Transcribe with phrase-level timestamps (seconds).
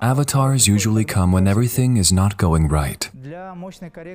[0.00, 3.10] Avatars usually come when everything is not going right.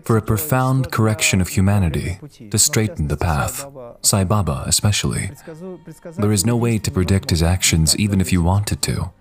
[0.03, 2.19] For a profound correction of humanity,
[2.49, 3.65] to straighten the path,
[4.01, 5.31] Sai Baba especially.
[6.17, 9.11] There is no way to predict his actions even if you wanted to.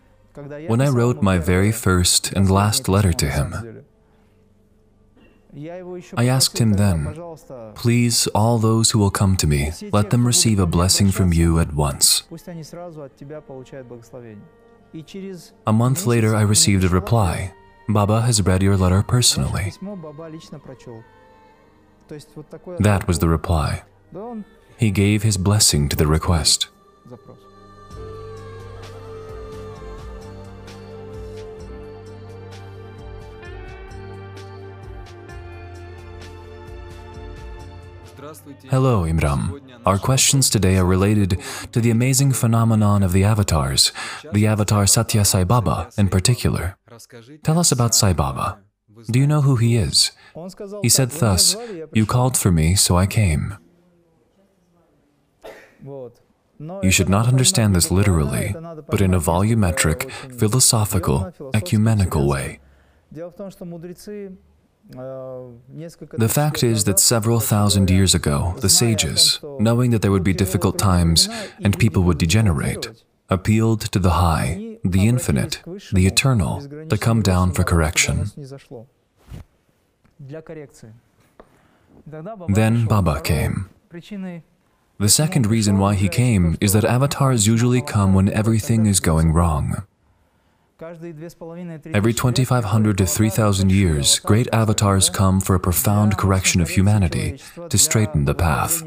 [0.67, 3.85] When I wrote my very first and last letter to him,
[6.17, 7.15] I asked him then,
[7.75, 11.61] Please, all those who will come to me, let them receive a blessing from you
[11.61, 12.25] at once.
[15.67, 17.53] A month later, I received a reply.
[17.89, 19.73] Baba has read your letter personally.
[22.79, 23.83] That was the reply.
[24.77, 26.69] He gave his blessing to the request.
[38.71, 39.61] Hello, Imram.
[39.87, 41.41] Our questions today are related
[41.73, 43.93] to the amazing phenomenon of the avatars,
[44.33, 46.77] the avatar Sathya Sai Baba in particular.
[47.43, 48.59] Tell us about Sai Baba.
[49.11, 50.13] Do you know who he is?
[50.83, 51.57] He said thus,
[51.93, 53.57] You called for me, so I came.
[56.83, 58.55] You should not understand this literally,
[58.89, 62.61] but in a volumetric, philosophical, ecumenical way.
[64.91, 70.35] The fact is that several thousand years ago, the sages, knowing that there would be
[70.35, 71.29] difficult times
[71.63, 75.63] and people would degenerate, appealed to the high, the infinite,
[75.93, 78.31] the eternal, to come down for correction.
[82.49, 83.71] Then Baba came.
[84.99, 89.33] The second reason why he came is that avatars usually come when everything is going
[89.33, 89.85] wrong.
[90.81, 97.79] Every 2,500 to 3,000 years, great avatars come for a profound correction of humanity to
[97.79, 98.83] straighten the path.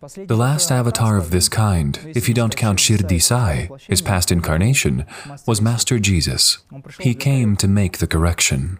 [0.00, 5.04] The last avatar of this kind, if you don't count Shirdi Sai, his past incarnation,
[5.46, 6.58] was Master Jesus.
[7.00, 8.78] He came to make the correction.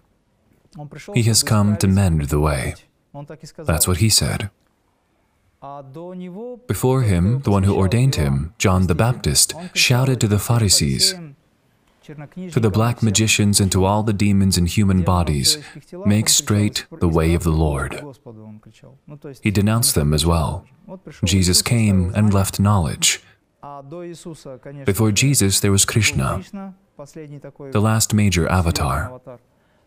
[1.13, 2.75] He has come to mend the way.
[3.57, 4.49] That's what he said.
[5.61, 11.15] Before him, the one who ordained him, John the Baptist, shouted to the Pharisees,
[12.03, 15.57] to the black magicians and to all the demons in human bodies,
[16.05, 18.01] make straight the way of the Lord.
[19.41, 20.65] He denounced them as well.
[21.23, 23.21] Jesus came and left knowledge.
[24.85, 26.43] Before Jesus, there was Krishna,
[26.97, 29.19] the last major avatar.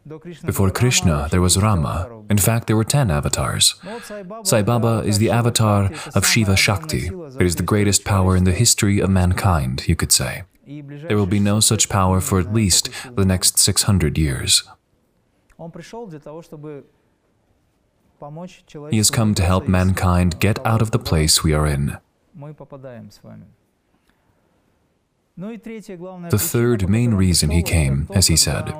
[0.06, 2.24] Before Krishna, there was Rama.
[2.30, 3.74] In fact, there were ten avatars.
[4.44, 7.08] Sai Baba is the avatar of Shiva Shakti.
[7.38, 10.44] It is the greatest power in the history of mankind, you could say.
[10.66, 14.62] There will be no such power for at least the next 600 years.
[18.90, 21.98] He has come to help mankind get out of the place we are in.
[25.40, 28.74] The third main reason he came, as he said,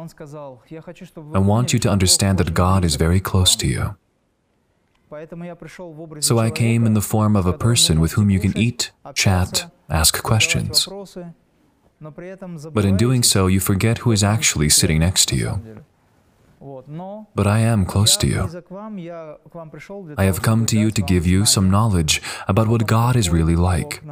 [1.34, 3.96] I want you to understand that God is very close to you.
[6.20, 9.72] So I came in the form of a person with whom you can eat, chat,
[9.88, 10.86] ask questions.
[12.72, 15.60] But in doing so, you forget who is actually sitting next to you.
[17.34, 18.40] But I am close to you.
[20.18, 23.56] I have come to you to give you some knowledge about what God is really
[23.56, 24.02] like.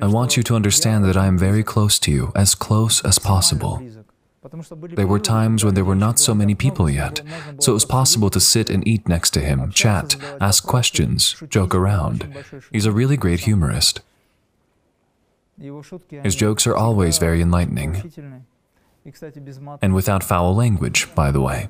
[0.00, 3.18] I want you to understand that I am very close to you, as close as
[3.18, 3.82] possible.
[4.94, 7.20] There were times when there were not so many people yet,
[7.58, 11.74] so it was possible to sit and eat next to him, chat, ask questions, joke
[11.74, 12.32] around.
[12.72, 14.00] He's a really great humorist.
[16.22, 18.12] His jokes are always very enlightening,
[19.82, 21.68] and without foul language, by the way.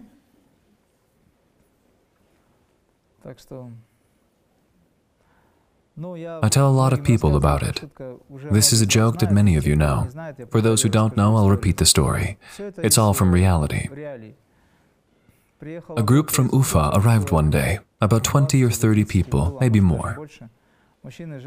[6.01, 7.83] I tell a lot of people about it.
[8.51, 10.09] This is a joke that many of you know.
[10.51, 12.39] For those who don't know, I'll repeat the story.
[12.59, 13.89] It's all from reality.
[15.97, 20.29] A group from Ufa arrived one day, about 20 or 30 people, maybe more.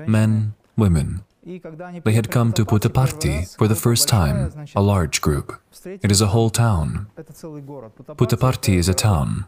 [0.06, 1.24] Men, women.
[1.44, 5.60] They had come to Puttaparthi for the first time, a large group.
[5.86, 7.08] It is a whole town.
[7.18, 9.46] Puttaparthi is a town.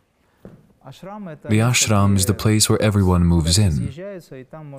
[0.85, 3.91] The ashram is the place where everyone moves in.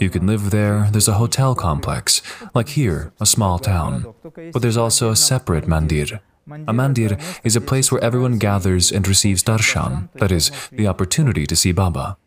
[0.00, 2.22] You can live there, there's a hotel complex,
[2.54, 4.14] like here, a small town.
[4.52, 6.20] But there's also a separate mandir.
[6.46, 11.46] A mandir is a place where everyone gathers and receives darshan, that is, the opportunity
[11.46, 12.18] to see Baba.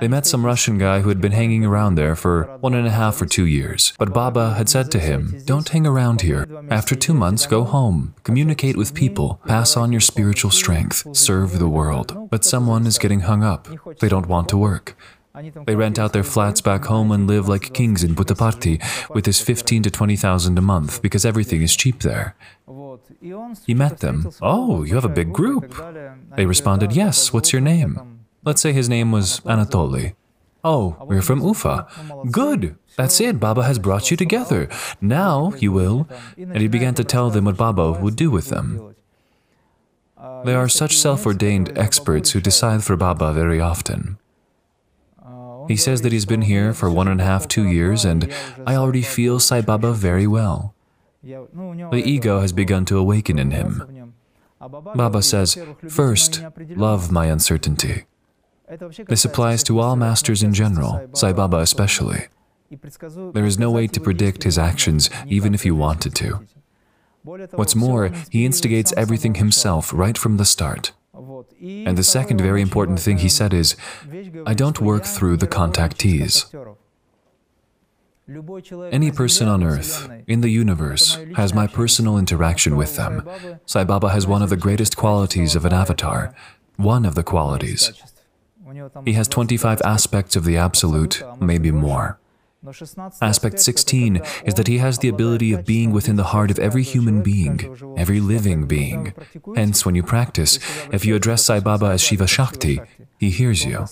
[0.00, 2.90] They met some Russian guy who had been hanging around there for one and a
[2.90, 3.92] half or two years.
[3.98, 6.46] But Baba had said to him, Don't hang around here.
[6.70, 11.68] After two months, go home, communicate with people, pass on your spiritual strength, serve the
[11.68, 12.30] world.
[12.30, 13.68] But someone is getting hung up.
[14.00, 14.96] They don't want to work.
[15.66, 18.82] They rent out their flats back home and live like kings in Puttaparthi
[19.14, 22.36] with his 15 to 20,000 a month because everything is cheap there.
[23.66, 24.30] He met them.
[24.42, 25.74] Oh, you have a big group.
[26.36, 28.11] They responded, Yes, what's your name?
[28.44, 30.14] Let's say his name was Anatoly.
[30.64, 31.86] Oh, we're from Ufa.
[32.30, 32.76] Good.
[32.96, 33.40] That's it.
[33.40, 34.68] Baba has brought you together.
[35.00, 36.08] Now you will.
[36.36, 38.94] And he began to tell them what Baba would do with them.
[40.44, 44.18] There are such self ordained experts who decide for Baba very often.
[45.68, 48.32] He says that he's been here for one and a half, two years, and
[48.66, 50.74] I already feel Sai Baba very well.
[51.22, 54.14] The ego has begun to awaken in him.
[54.60, 55.56] Baba says,
[55.88, 58.04] First, love my uncertainty.
[59.08, 62.28] This applies to all masters in general, Sai Baba especially.
[63.32, 66.46] There is no way to predict his actions, even if you wanted to.
[67.52, 70.92] What's more, he instigates everything himself right from the start.
[71.60, 73.76] And the second very important thing he said is,
[74.46, 76.46] I don't work through the contactees.
[78.90, 83.28] Any person on earth, in the universe, has my personal interaction with them.
[83.66, 86.34] Sai Baba has one of the greatest qualities of an avatar,
[86.76, 87.92] one of the qualities.
[89.04, 92.18] He has 25 aspects of the Absolute, maybe more.
[93.20, 96.84] Aspect 16 is that he has the ability of being within the heart of every
[96.84, 99.14] human being, every living being.
[99.56, 100.60] Hence, when you practice,
[100.92, 102.80] if you address Sai Baba as Shiva Shakti,
[103.18, 103.86] he hears you.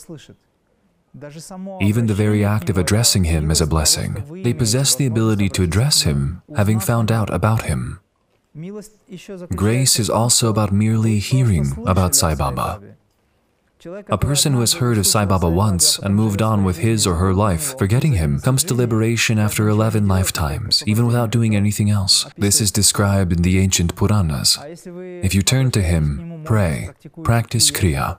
[1.81, 4.43] Even the very act of addressing him is a blessing.
[4.45, 7.99] They possess the ability to address him, having found out about him.
[9.57, 12.81] Grace is also about merely hearing about Sai Baba.
[14.09, 17.15] A person who has heard of Sai Baba once and moved on with his or
[17.15, 22.27] her life, forgetting him, comes to liberation after 11 lifetimes, even without doing anything else.
[22.37, 24.59] This is described in the ancient Puranas.
[25.25, 26.91] If you turn to him, pray,
[27.23, 28.19] practice Kriya.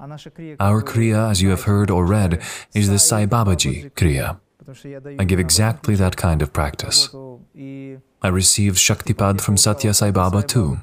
[0.59, 2.41] Our Kriya, as you have heard or read,
[2.73, 4.39] is the Sai Babaji Kriya.
[5.19, 7.13] I give exactly that kind of practice.
[8.23, 10.79] I received Shaktipat from Sathya Sai Baba too.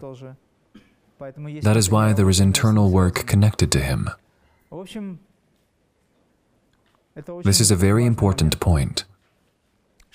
[1.62, 4.10] That is why there is internal work connected to him.
[7.42, 9.04] This is a very important point.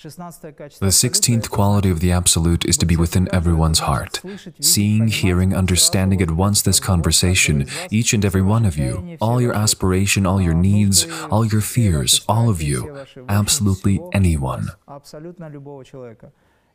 [0.02, 4.20] The 16th quality of the Absolute is to be within everyone's heart.
[4.60, 9.54] Seeing, hearing, understanding at once this conversation, each and every one of you, all your
[9.54, 14.68] aspiration, all your needs, all your fears, all of you, absolutely anyone.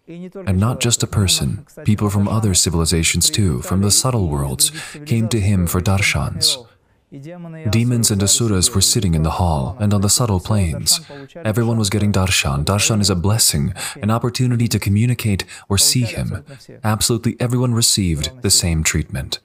[0.07, 4.71] And not just a person, people from other civilizations too, from the subtle worlds,
[5.05, 6.65] came to him for darshans.
[7.11, 10.99] Demons and asuras were sitting in the hall and on the subtle planes.
[11.35, 12.63] Everyone was getting darshan.
[12.63, 16.45] Darshan is a blessing, an opportunity to communicate or see him.
[16.83, 19.39] Absolutely everyone received the same treatment.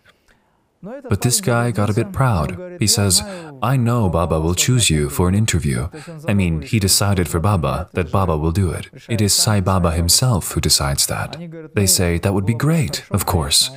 [0.82, 2.76] But this guy got a bit proud.
[2.78, 3.22] He says,
[3.62, 5.88] I know Baba will choose you for an interview.
[6.26, 8.88] I mean, he decided for Baba that Baba will do it.
[9.08, 11.36] It is Sai Baba himself who decides that.
[11.74, 13.70] They say, that would be great, of course.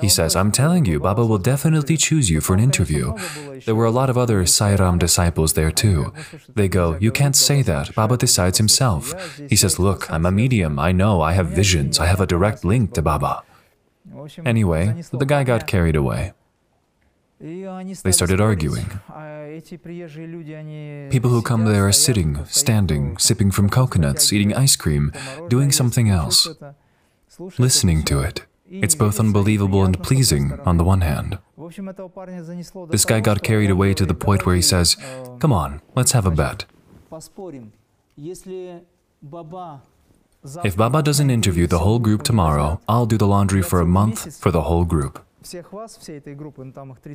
[0.00, 3.14] He says, I'm telling you, Baba will definitely choose you for an interview.
[3.64, 6.12] There were a lot of other Sai Ram disciples there too.
[6.54, 7.94] They go, You can't say that.
[7.94, 9.38] Baba decides himself.
[9.48, 10.78] He says, Look, I'm a medium.
[10.78, 11.20] I know.
[11.20, 11.98] I have visions.
[11.98, 13.42] I have a direct link to Baba.
[14.44, 16.32] Anyway, the guy got carried away.
[17.40, 18.86] They started arguing.
[21.10, 25.12] People who come there are sitting, standing, sipping from coconuts, eating ice cream,
[25.48, 26.48] doing something else,
[27.58, 28.46] listening to it.
[28.70, 31.38] It's both unbelievable and pleasing on the one hand.
[32.90, 34.96] This guy got carried away to the point where he says,
[35.38, 36.64] Come on, let's have a bet.
[40.64, 44.36] If Baba doesn't interview the whole group tomorrow, I'll do the laundry for a month
[44.36, 45.23] for the whole group.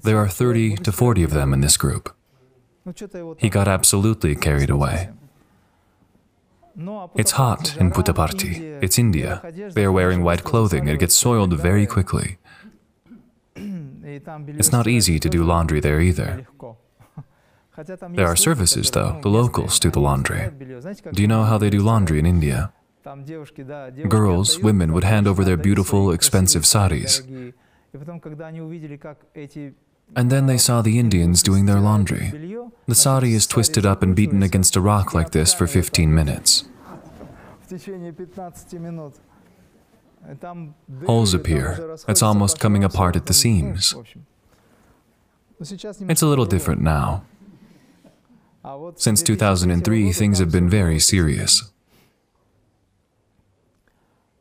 [0.04, 2.16] There are 30 to 40 of them in this group.
[3.38, 5.10] He got absolutely carried away.
[7.16, 8.82] It's hot in Puttaparthi.
[8.82, 9.42] It's India.
[9.74, 10.88] They are wearing white clothing.
[10.88, 12.38] It gets soiled very quickly.
[13.56, 16.48] It's not easy to do laundry there either.
[18.10, 19.20] There are services, though.
[19.22, 20.50] The locals do the laundry.
[21.14, 22.72] Do you know how they do laundry in India?
[24.08, 27.22] Girls, women would hand over their beautiful, expensive saris.
[30.16, 32.32] And then they saw the Indians doing their laundry.
[32.88, 36.68] The sari is twisted up and beaten against a rock like this for 15 minutes.
[41.06, 41.96] Holes appear.
[42.08, 43.96] It's almost coming apart at the seams.
[45.62, 47.24] It's a little different now.
[48.96, 51.72] Since 2003, things have been very serious.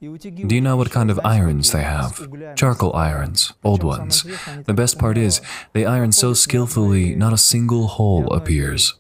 [0.00, 2.28] Do you know what kind of irons they have?
[2.54, 4.24] Charcoal irons, old ones.
[4.66, 5.40] The best part is,
[5.72, 8.94] they iron so skillfully, not a single hole appears.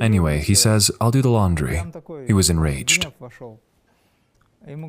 [0.00, 1.82] Anyway, he says, I'll do the laundry.
[2.26, 3.08] He was enraged.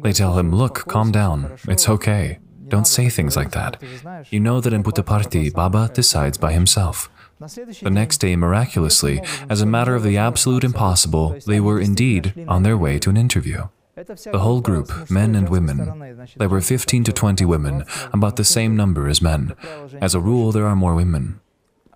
[0.04, 1.58] They tell him, Look, calm down.
[1.68, 2.40] It's okay.
[2.68, 3.82] Don't say things like that.
[4.30, 7.10] You know that in Puttaparthi, Baba decides by himself.
[7.40, 12.64] The next day, miraculously, as a matter of the absolute impossible, they were indeed on
[12.64, 13.68] their way to an interview.
[13.96, 18.76] The whole group, men and women, there were 15 to 20 women, about the same
[18.76, 19.56] number as men.
[20.02, 21.40] As a rule, there are more women.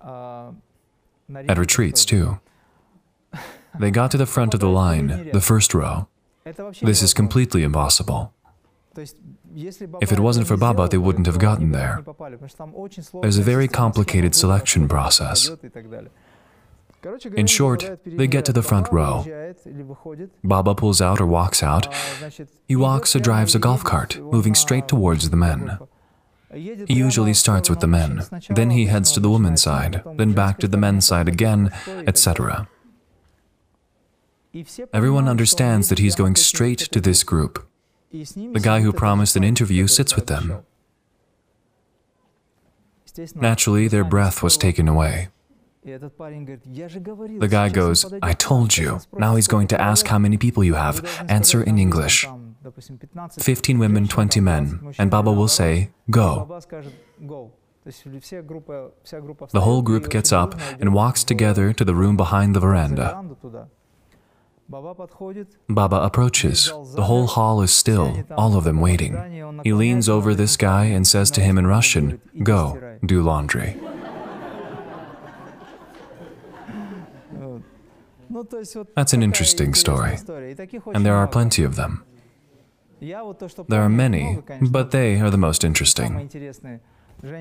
[0.04, 2.40] At retreats, too.
[3.78, 6.08] They got to the front of the line, the first row.
[6.82, 8.32] This is completely impossible.
[10.00, 12.04] If it wasn't for Baba, they wouldn't have gotten there.
[13.22, 15.50] There's a very complicated selection process.
[17.36, 19.24] In short, they get to the front row.
[20.42, 21.94] Baba pulls out or walks out.
[22.66, 25.78] He walks or drives a golf cart, moving straight towards the men.
[26.52, 30.58] He usually starts with the men, then he heads to the women's side, then back
[30.60, 31.70] to the men's side again,
[32.06, 32.68] etc.
[34.94, 37.67] Everyone understands that he's going straight to this group.
[38.10, 40.62] The guy who promised an interview sits with them.
[43.34, 45.28] Naturally, their breath was taken away.
[45.84, 49.00] The guy goes, I told you.
[49.16, 51.04] Now he's going to ask how many people you have.
[51.28, 52.26] Answer in English.
[53.40, 54.94] 15 women, 20 men.
[54.98, 56.60] And Baba will say, Go.
[57.84, 63.24] The whole group gets up and walks together to the room behind the veranda.
[64.68, 66.66] Baba approaches.
[66.94, 69.60] The whole hall is still, all of them waiting.
[69.64, 73.76] He leans over this guy and says to him in Russian, Go, do laundry.
[78.94, 80.18] That's an interesting story,
[80.94, 82.04] and there are plenty of them.
[83.00, 86.28] There are many, but they are the most interesting.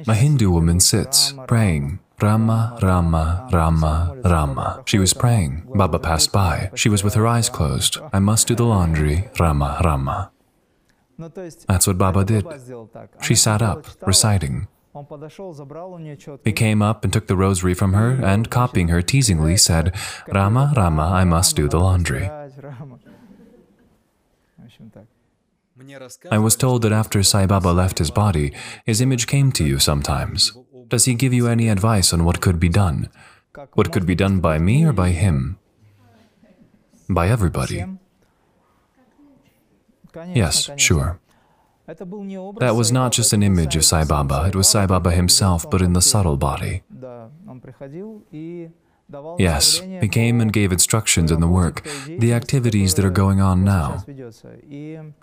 [0.08, 4.84] A Hindu woman sits, praying, Rama, Rama, Rama, Rama.
[4.86, 5.68] She was praying.
[5.76, 6.72] Baba passed by.
[6.74, 8.00] She was with her eyes closed.
[8.12, 10.32] I must do the laundry, Rama, Rama.
[11.68, 12.46] That's what Baba did.
[13.22, 14.68] She sat up, reciting.
[16.44, 19.96] He came up and took the rosary from her and, copying her teasingly, said,
[20.28, 22.28] Rama, Rama, I must do the laundry.
[26.32, 28.54] I was told that after Sai Baba left his body,
[28.86, 30.58] his image came to you sometimes.
[30.90, 33.10] Does he give you any advice on what could be done?
[33.74, 35.58] What could be done by me or by him?
[37.10, 37.86] By everybody.
[40.34, 41.20] Yes, sure.
[41.88, 45.82] That was not just an image of Sai Baba, it was Sai Baba himself, but
[45.82, 46.84] in the subtle body.
[49.40, 53.64] Yes, he came and gave instructions in the work, the activities that are going on
[53.64, 54.04] now.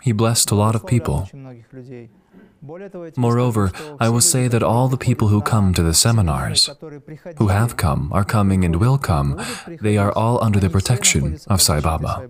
[0.01, 1.29] He blessed a lot of people.
[3.17, 6.69] Moreover, I will say that all the people who come to the seminars,
[7.37, 9.39] who have come, are coming and will come,
[9.81, 12.27] they are all under the protection of Sai Baba.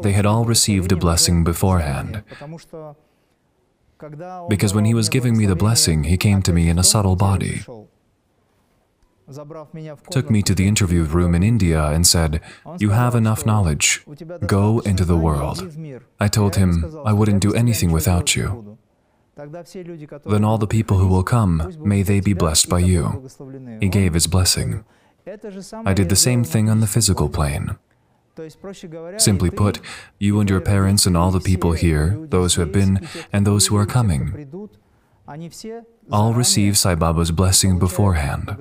[0.00, 2.22] They had all received a blessing beforehand.
[4.48, 7.16] Because when he was giving me the blessing, he came to me in a subtle
[7.16, 7.62] body,
[10.10, 12.40] took me to the interview room in India and said,
[12.78, 14.04] You have enough knowledge.
[14.46, 15.76] Go into the world.
[16.18, 16.70] I told him,
[17.04, 18.78] I wouldn't do anything without you.
[20.26, 23.28] Then all the people who will come, may they be blessed by you.
[23.80, 24.84] He gave his blessing.
[25.84, 27.76] I did the same thing on the physical plane.
[29.18, 29.80] Simply put,
[30.18, 33.66] you and your parents and all the people here, those who have been and those
[33.66, 34.68] who are coming,
[36.10, 38.56] all receive Sai Baba's blessing beforehand.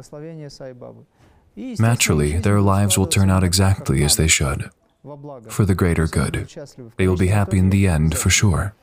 [1.80, 4.70] Naturally, their lives will turn out exactly as they should,
[5.50, 6.48] for the greater good.
[6.98, 8.74] They will be happy in the end for sure.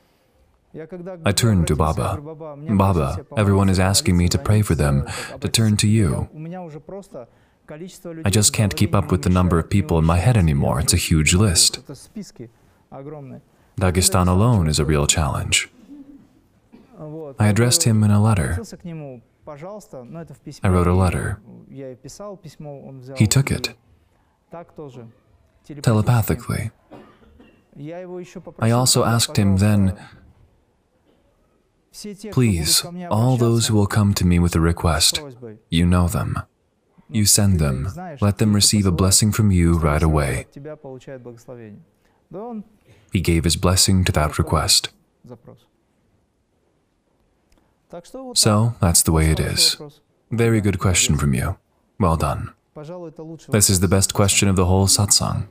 [1.25, 2.19] I turned to Baba.
[2.67, 5.07] Baba, everyone is asking me to pray for them,
[5.39, 6.27] to turn to you.
[8.25, 10.79] I just can't keep up with the number of people in my head anymore.
[10.81, 11.79] It's a huge list.
[13.79, 15.69] Dagestan alone is a real challenge.
[17.39, 18.57] I addressed him in a letter.
[20.63, 21.41] I wrote a letter.
[23.15, 23.75] He took it
[25.81, 26.71] telepathically.
[28.59, 29.97] I also asked him then,
[32.31, 35.21] Please, all those who will come to me with a request,
[35.69, 36.39] you know them.
[37.09, 37.87] You send them.
[38.19, 40.47] Let them receive a blessing from you right away.
[43.13, 44.89] He gave his blessing to that request.
[48.35, 49.77] So, that's the way it is.
[50.31, 51.57] Very good question from you.
[51.99, 52.51] Well done.
[53.49, 55.47] This is the best question of the whole satsang.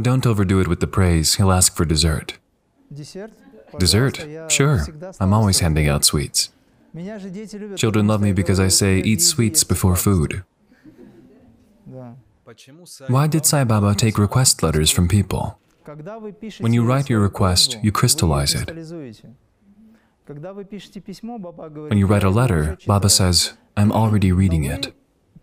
[0.00, 2.38] Don't overdo it with the praise, he'll ask for dessert.
[3.78, 4.26] Dessert?
[4.48, 4.86] Sure,
[5.20, 6.50] I'm always handing out sweets.
[7.76, 10.42] Children love me because I say, eat sweets before food.
[13.08, 15.58] Why did Sai Baba take request letters from people?
[16.58, 18.70] When you write your request, you crystallize it.
[20.30, 24.92] When you write a letter, Baba says, I'm already reading it.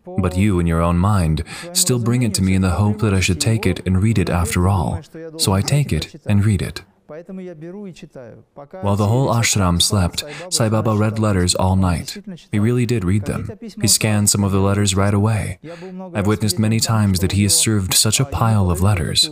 [0.06, 3.14] But you, in your own mind, still bring it to me in the hope that
[3.14, 5.02] I should take it and read it after all.
[5.38, 6.84] So I take it and read it.
[7.08, 12.18] While the whole ashram slept, Sai Baba read letters all night.
[12.52, 13.50] He really did read them.
[13.82, 15.60] He scanned some of the letters right away.
[16.14, 19.30] I've witnessed many times that he has served such a pile of letters.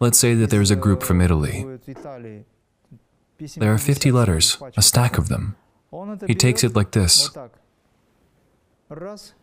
[0.00, 1.64] Let's say that there is a group from Italy.
[3.56, 5.56] There are 50 letters, a stack of them.
[6.26, 7.30] He takes it like this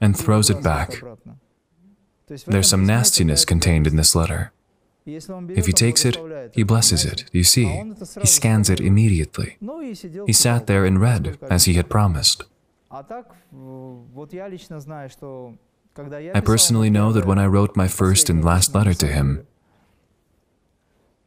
[0.01, 1.01] and throws it back.
[2.47, 4.51] There's some nastiness contained in this letter.
[5.05, 6.17] If he takes it,
[6.53, 7.25] he blesses it.
[7.31, 7.65] You see,
[8.19, 9.57] he scans it immediately.
[10.27, 12.43] He sat there and read, as he had promised.
[15.97, 19.45] I personally know that when I wrote my first and last letter to him,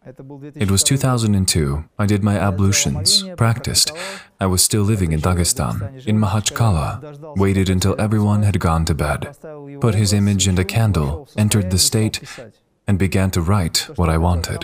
[0.04, 1.84] it was 2002.
[1.98, 3.92] I did my ablutions, practiced.
[4.40, 9.36] I was still living in Dagestan, in Makhachkala, waited until everyone had gone to bed,
[9.80, 12.20] put his image and a candle, entered the state,
[12.92, 14.60] and began to write what I wanted.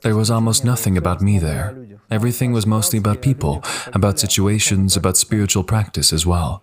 [0.00, 1.66] There was almost nothing about me there.
[2.10, 3.62] Everything was mostly about people,
[3.98, 6.62] about situations, about spiritual practice as well.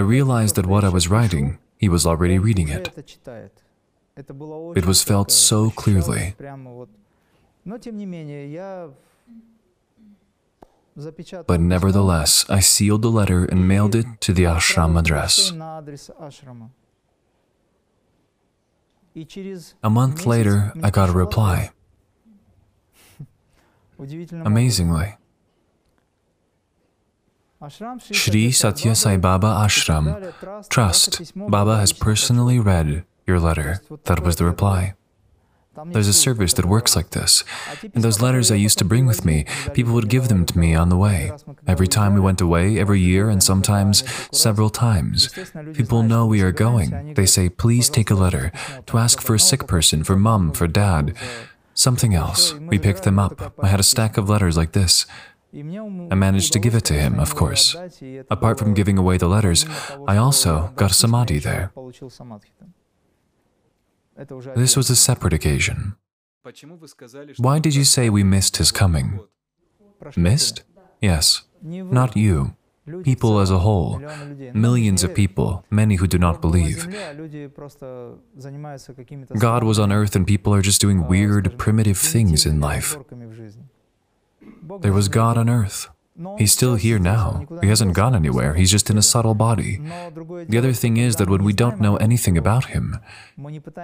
[0.00, 1.46] I realized that what I was writing,
[1.78, 2.86] he was already reading it.
[4.80, 6.24] It was felt so clearly.
[11.52, 15.52] But nevertheless, I sealed the letter and mailed it to the ashram address.
[19.82, 21.70] A month later, I got a reply.
[23.98, 25.16] Amazingly.
[28.12, 33.80] Shri Sathya Sai Baba Ashram, Trust, Baba has personally read your letter.
[34.04, 34.94] That was the reply.
[35.86, 37.44] There's a service that works like this.
[37.94, 40.74] And those letters I used to bring with me, people would give them to me
[40.74, 41.32] on the way.
[41.66, 45.28] Every time we went away, every year, and sometimes several times.
[45.74, 47.14] People know we are going.
[47.14, 48.52] They say, please take a letter
[48.86, 51.14] to ask for a sick person, for mom, for dad.
[51.74, 52.54] Something else.
[52.54, 53.54] We picked them up.
[53.62, 55.06] I had a stack of letters like this.
[55.54, 57.74] I managed to give it to him, of course.
[58.30, 59.64] Apart from giving away the letters,
[60.06, 61.72] I also got samadhi there.
[64.56, 65.96] This was a separate occasion.
[67.38, 69.20] Why did you say we missed his coming?
[70.16, 70.62] Missed?
[71.00, 71.42] Yes.
[71.62, 72.54] Not you.
[73.02, 74.00] People as a whole.
[74.54, 76.88] Millions of people, many who do not believe.
[79.38, 82.96] God was on earth and people are just doing weird, primitive things in life.
[84.80, 85.88] There was God on earth.
[86.36, 87.46] He's still here now.
[87.60, 88.54] He hasn't gone anywhere.
[88.54, 89.78] He's just in a subtle body.
[90.48, 92.98] The other thing is that when we don't know anything about him,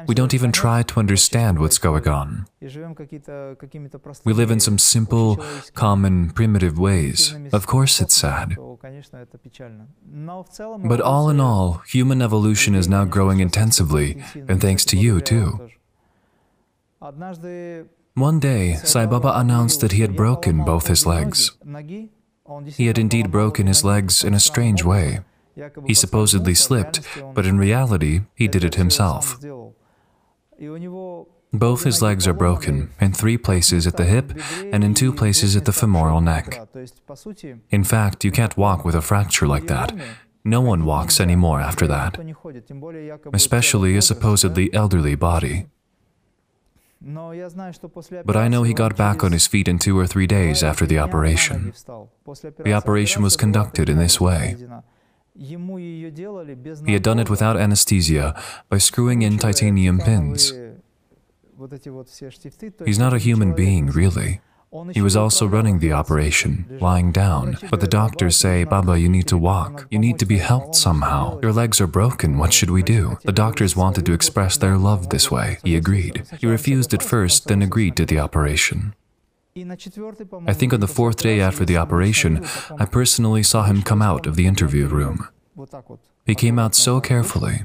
[0.07, 2.47] we don't even try to understand what's going on.
[4.25, 5.45] We live in some simple,
[5.75, 7.37] common, primitive ways.
[7.53, 8.57] Of course, it's sad.
[10.85, 15.71] But all in all, human evolution is now growing intensively, and thanks to you, too.
[18.15, 21.53] One day, Sai Baba announced that he had broken both his legs.
[22.77, 25.21] He had indeed broken his legs in a strange way.
[25.87, 27.01] He supposedly slipped,
[27.35, 29.39] but in reality, he did it himself.
[31.53, 34.33] Both his legs are broken, in three places at the hip
[34.73, 36.61] and in two places at the femoral neck.
[37.71, 39.95] In fact, you can't walk with a fracture like that.
[40.45, 42.19] No one walks anymore after that,
[43.33, 45.67] especially a supposedly elderly body.
[48.25, 50.87] But I know he got back on his feet in two or three days after
[50.87, 51.73] the operation.
[52.59, 54.57] The operation was conducted in this way.
[55.37, 60.53] He had done it without anesthesia by screwing in titanium pins.
[62.85, 64.41] He's not a human being, really.
[64.93, 67.59] He was also running the operation, lying down.
[67.71, 69.87] But the doctors say, Baba, you need to walk.
[69.91, 71.39] You need to be helped somehow.
[71.41, 72.39] Your legs are broken.
[72.39, 73.19] What should we do?
[73.25, 75.59] The doctors wanted to express their love this way.
[75.63, 76.25] He agreed.
[76.41, 78.95] He refused at first, then agreed to the operation.
[79.57, 82.45] I think on the fourth day after the operation,
[82.77, 85.29] I personally saw him come out of the interview room.
[86.27, 87.63] He came out so carefully,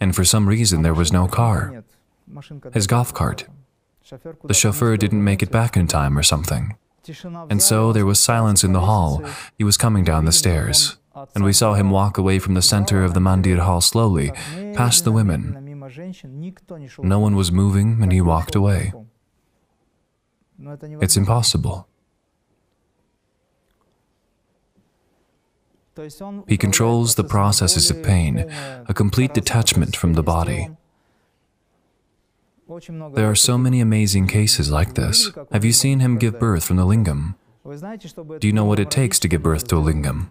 [0.00, 1.84] and for some reason there was no car.
[2.72, 3.44] His golf cart.
[4.44, 6.76] The chauffeur didn't make it back in time or something.
[7.48, 9.22] And so there was silence in the hall.
[9.56, 10.96] He was coming down the stairs.
[11.34, 14.32] And we saw him walk away from the center of the Mandir hall slowly,
[14.74, 15.78] past the women.
[17.02, 18.92] No one was moving, and he walked away.
[21.00, 21.88] It's impossible.
[26.46, 28.46] He controls the processes of pain,
[28.88, 30.70] a complete detachment from the body.
[33.14, 35.30] There are so many amazing cases like this.
[35.50, 37.34] Have you seen him give birth from the lingam?
[38.38, 40.30] Do you know what it takes to give birth to a lingam?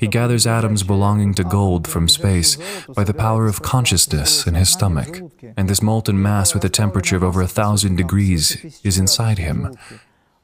[0.00, 2.56] He gathers atoms belonging to gold from space
[2.94, 5.20] by the power of consciousness in his stomach,
[5.56, 9.76] and this molten mass with a temperature of over a thousand degrees is inside him.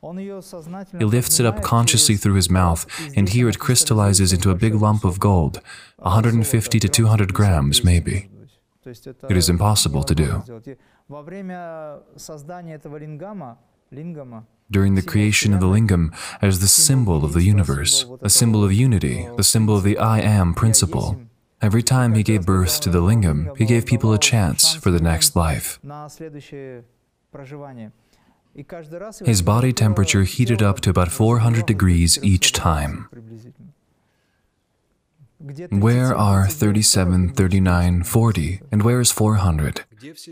[0.02, 2.84] He lifts it up consciously through his mouth,
[3.16, 5.60] and here it crystallizes into a big lump of gold,
[5.96, 8.28] 150 to 200 grams, maybe.
[9.28, 10.42] It is impossible to do.
[14.70, 18.72] During the creation of the lingam, as the symbol of the universe, a symbol of
[18.72, 21.20] unity, the symbol of the I am principle,
[21.62, 25.00] every time he gave birth to the lingam, he gave people a chance for the
[25.00, 25.80] next life.
[29.24, 33.08] His body temperature heated up to about 400 degrees each time.
[35.70, 39.84] Where are 37, 39, 40, and where is 400?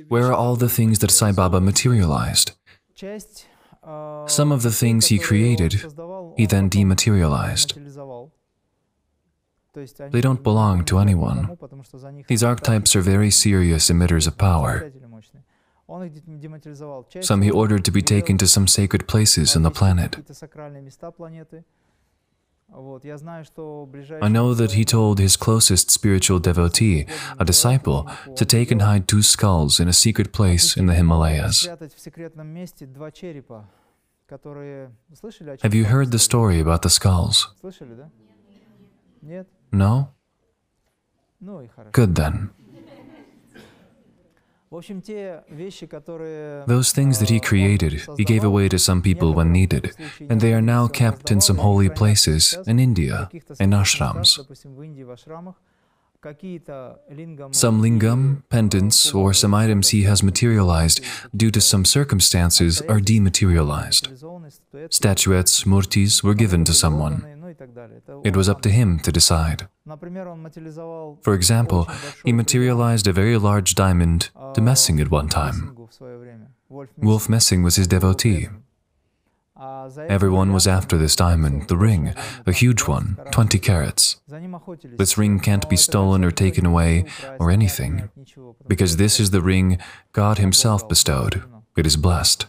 [0.09, 2.53] Where are all the things that Sai Baba materialized?
[4.27, 5.85] Some of the things he created,
[6.37, 7.79] he then dematerialized.
[10.11, 11.57] They don't belong to anyone.
[12.27, 14.91] These archetypes are very serious emitters of power.
[17.21, 20.17] Some he ordered to be taken to some sacred places on the planet.
[22.73, 27.07] I know that he told his closest spiritual devotee,
[27.39, 31.69] a disciple, to take and hide two skulls in a secret place in the Himalayas.
[35.63, 37.55] Have you heard the story about the skulls?
[39.73, 40.11] No?
[41.93, 42.51] Good then.
[46.67, 49.95] Those things that he created, he gave away to some people when needed,
[50.29, 53.29] and they are now kept in some holy places in India,
[53.61, 54.41] in ashrams.
[57.53, 61.01] Some lingam, pendants, or some items he has materialized
[61.37, 64.09] due to some circumstances are dematerialized.
[64.91, 67.36] Statuettes, murtis were given to someone.
[68.25, 69.69] It was up to him to decide.
[71.23, 71.89] For example,
[72.25, 75.77] he materialized a very large diamond to Messing at one time.
[76.97, 78.49] Wolf Messing was his devotee.
[80.09, 82.15] Everyone was after this diamond, the ring,
[82.47, 84.21] a huge one, 20 carats.
[84.99, 87.07] This ring can't be stolen or taken away
[87.41, 88.11] or anything,
[88.69, 89.79] because this is the ring
[90.13, 91.43] God Himself bestowed.
[91.75, 92.47] It is blessed.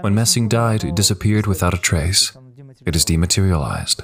[0.00, 2.32] When Messing died, it disappeared without a trace.
[2.84, 4.02] It is dematerialized.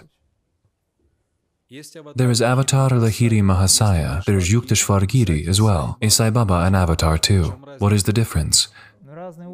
[1.70, 4.24] There is Avatar Lahiri Mahasaya.
[4.24, 5.98] There is Yukteswar Giri as well.
[6.00, 7.44] Is Sai Baba an avatar too?
[7.78, 8.68] What is the difference?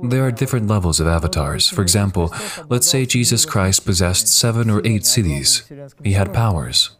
[0.04, 1.68] There are different levels of avatars.
[1.68, 2.32] For example,
[2.68, 5.64] let's say Jesus Christ possessed seven or eight siddhis.
[6.04, 6.90] He had powers,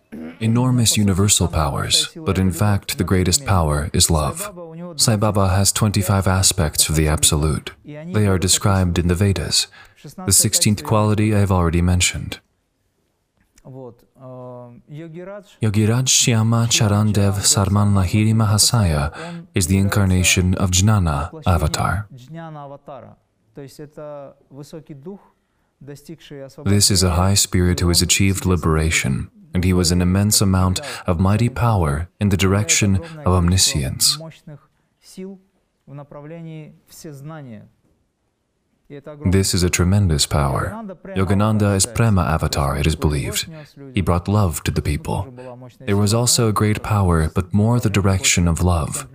[0.41, 4.51] enormous universal powers, but in fact, the greatest power is love.
[4.97, 7.71] Sai Baba has 25 aspects of the Absolute.
[7.85, 9.69] They are described in the Vedas.
[10.03, 12.41] The 16th quality I have already mentioned.
[14.91, 22.09] Yogiraj Shyama Charandev Sarman Lahiri Mahasaya is the incarnation of Jnana avatar.
[26.65, 30.81] This is a high spirit who has achieved liberation, and he was an immense amount
[31.07, 34.19] of mighty power in the direction of omniscience.
[39.25, 40.71] This is a tremendous power.
[41.17, 43.47] Yogananda is Prema avatar, it is believed.
[43.95, 45.33] He brought love to the people.
[45.81, 49.09] There was also a great power, but more the direction of love.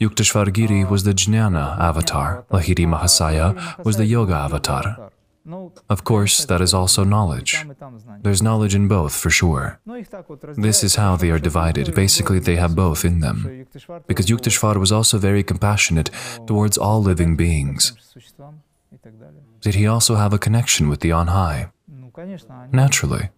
[0.00, 2.44] Yukteswar Giri was the Jnana avatar.
[2.50, 5.10] Lahiri Mahasaya was the Yoga avatar.
[5.88, 7.64] Of course, that is also knowledge.
[8.22, 9.80] There's knowledge in both, for sure.
[10.56, 11.94] This is how they are divided.
[11.94, 13.66] Basically, they have both in them.
[14.06, 16.10] Because Yukteswar was also very compassionate
[16.46, 17.92] towards all living beings.
[19.60, 21.70] Did he also have a connection with the On High?
[22.70, 23.30] Naturally.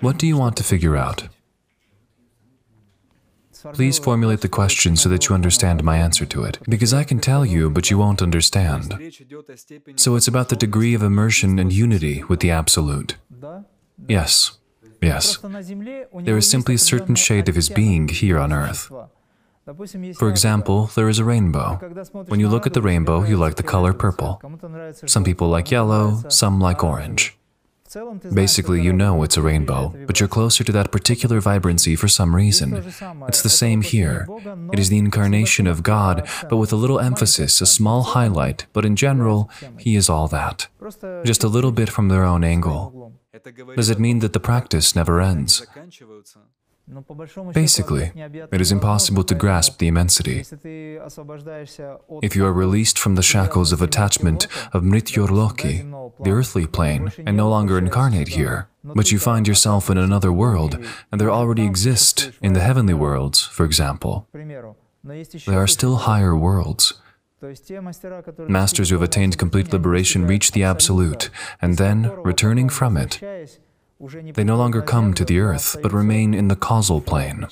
[0.00, 1.28] What do you want to figure out?
[3.72, 7.20] Please formulate the question so that you understand my answer to it, because I can
[7.20, 8.94] tell you, but you won't understand.
[9.96, 13.16] So it's about the degree of immersion and unity with the Absolute.
[14.08, 14.58] Yes,
[15.00, 15.38] yes.
[15.38, 18.90] There is simply a certain shade of his being here on earth.
[20.16, 21.76] For example, there is a rainbow.
[22.26, 24.40] When you look at the rainbow, you like the color purple.
[25.06, 27.36] Some people like yellow, some like orange.
[28.34, 32.34] Basically, you know it's a rainbow, but you're closer to that particular vibrancy for some
[32.34, 32.74] reason.
[33.28, 34.26] It's the same here.
[34.72, 38.84] It is the incarnation of God, but with a little emphasis, a small highlight, but
[38.84, 40.68] in general, He is all that.
[41.24, 43.12] Just a little bit from their own angle.
[43.76, 45.66] Does it mean that the practice never ends?
[47.54, 50.44] Basically, it is impossible to grasp the immensity.
[52.22, 57.36] If you are released from the shackles of attachment of Mrityorloki, the earthly plane, and
[57.36, 60.76] no longer incarnate here, but you find yourself in another world,
[61.10, 66.94] and there already exist in the heavenly worlds, for example, there are still higher worlds.
[68.48, 73.20] Masters who have attained complete liberation reach the Absolute, and then, returning from it,
[74.34, 77.46] they no longer come to the earth, but remain in the causal plane.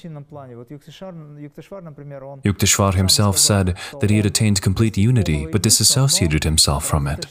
[2.44, 7.26] Yukteswar himself said that he had attained complete unity, but disassociated himself from it.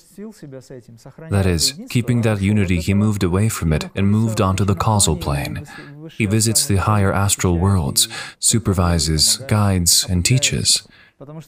[1.29, 5.17] That is, keeping that unity, he moved away from it and moved onto the causal
[5.17, 5.65] plane.
[6.11, 8.07] He visits the higher astral worlds,
[8.39, 10.87] supervises, guides, and teaches,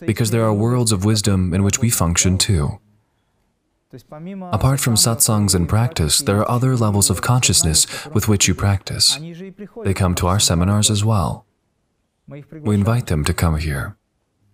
[0.01, 2.79] because there are worlds of wisdom in which we function too.
[3.93, 9.19] Apart from satsangs and practice, there are other levels of consciousness with which you practice.
[9.83, 11.45] They come to our seminars as well.
[12.27, 13.97] We invite them to come here.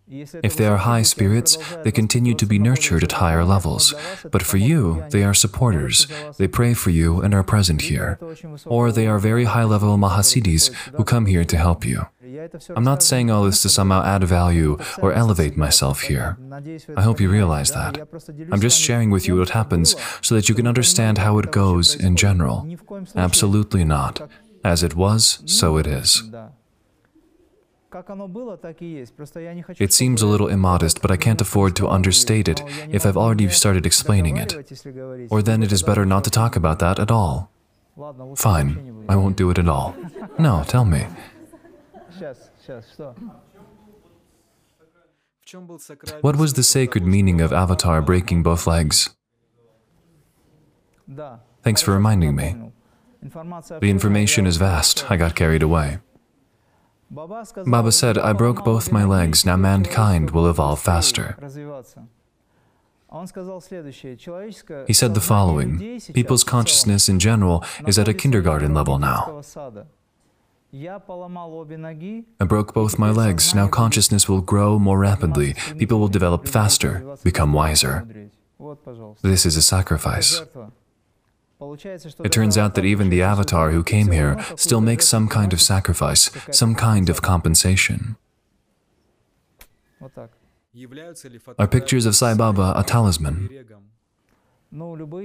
[0.09, 3.93] If they are high spirits, they continue to be nurtured at higher levels.
[4.31, 6.07] But for you, they are supporters.
[6.37, 8.17] They pray for you and are present here.
[8.65, 12.07] Or they are very high level Mahasiddhis who come here to help you.
[12.75, 16.37] I'm not saying all this to somehow add value or elevate myself here.
[16.95, 17.97] I hope you realize that.
[18.51, 21.95] I'm just sharing with you what happens so that you can understand how it goes
[21.95, 22.67] in general.
[23.15, 24.29] Absolutely not.
[24.63, 26.23] As it was, so it is.
[29.79, 33.47] It seems a little immodest, but I can't afford to understate it if I've already
[33.49, 34.53] started explaining it.
[35.29, 37.49] Or then it is better not to talk about that at all.
[38.35, 39.95] Fine, I won't do it at all.
[40.39, 41.07] No, tell me.
[46.21, 49.15] What was the sacred meaning of Avatar breaking both legs?
[51.63, 52.55] Thanks for reminding me.
[53.23, 55.99] The information is vast, I got carried away.
[57.09, 61.37] Baba said, I broke both my legs, now mankind will evolve faster.
[64.87, 69.41] He said the following People's consciousness in general is at a kindergarten level now.
[72.39, 73.55] I broke both my legs.
[73.55, 75.53] Now consciousness will grow more rapidly.
[75.77, 78.05] People will develop faster, become wiser.
[79.21, 80.41] This is a sacrifice.
[81.59, 85.61] It turns out that even the avatar who came here still makes some kind of
[85.61, 88.15] sacrifice, some kind of compensation.
[91.57, 93.49] Are pictures of Sai Baba a talisman?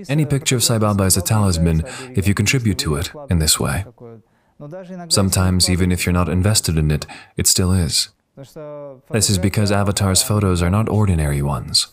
[0.08, 3.60] Any picture of Sai Baba is a talisman if you contribute to it in this
[3.60, 3.84] way.
[5.08, 8.10] Sometimes, even if you're not invested in it, it still is.
[8.34, 11.88] This is because Avatar's photos are not ordinary ones.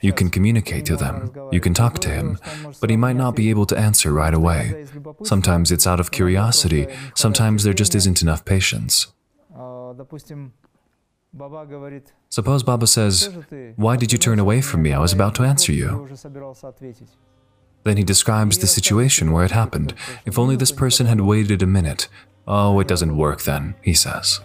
[0.00, 2.38] You can communicate to them, you can talk to him,
[2.80, 4.86] but he might not be able to answer right away.
[5.24, 9.08] Sometimes it's out of curiosity, sometimes there just isn't enough patience.
[12.28, 13.28] Suppose Baba says,
[13.76, 14.92] Why did you turn away from me?
[14.92, 16.08] I was about to answer you.
[17.84, 19.94] Then he describes the situation where it happened.
[20.24, 22.08] If only this person had waited a minute.
[22.46, 24.40] Oh, it doesn't work then, he says.